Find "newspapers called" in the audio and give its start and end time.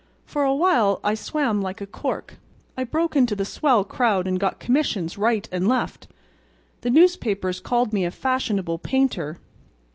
6.89-7.93